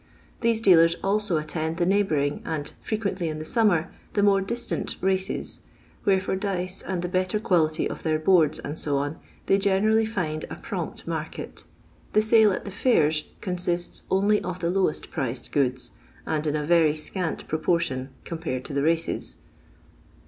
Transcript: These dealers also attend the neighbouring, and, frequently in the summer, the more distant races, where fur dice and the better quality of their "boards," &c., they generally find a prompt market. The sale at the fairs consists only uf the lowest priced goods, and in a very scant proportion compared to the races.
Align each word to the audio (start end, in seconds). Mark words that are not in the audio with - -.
These 0.39 0.61
dealers 0.61 0.95
also 1.03 1.37
attend 1.37 1.77
the 1.77 1.85
neighbouring, 1.85 2.41
and, 2.43 2.73
frequently 2.81 3.29
in 3.29 3.37
the 3.37 3.45
summer, 3.45 3.93
the 4.13 4.23
more 4.23 4.41
distant 4.41 4.95
races, 4.99 5.59
where 6.05 6.19
fur 6.19 6.35
dice 6.37 6.81
and 6.81 7.03
the 7.03 7.07
better 7.07 7.39
quality 7.39 7.87
of 7.87 8.01
their 8.01 8.17
"boards," 8.17 8.59
&c., 8.73 8.95
they 9.45 9.59
generally 9.59 10.07
find 10.07 10.45
a 10.49 10.55
prompt 10.55 11.05
market. 11.05 11.65
The 12.13 12.23
sale 12.23 12.51
at 12.51 12.65
the 12.65 12.71
fairs 12.71 13.25
consists 13.41 14.01
only 14.09 14.41
uf 14.43 14.59
the 14.59 14.71
lowest 14.71 15.11
priced 15.11 15.51
goods, 15.51 15.91
and 16.25 16.47
in 16.47 16.55
a 16.55 16.63
very 16.63 16.95
scant 16.95 17.47
proportion 17.47 18.09
compared 18.23 18.65
to 18.65 18.73
the 18.73 18.81
races. 18.81 19.35